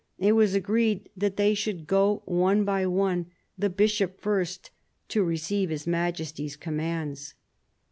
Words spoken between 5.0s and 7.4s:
to receive His Majesty's commands.